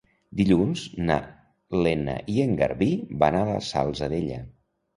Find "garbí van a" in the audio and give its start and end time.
2.63-3.45